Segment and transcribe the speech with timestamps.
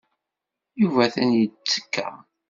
[0.81, 2.07] Yuba atan yettekka.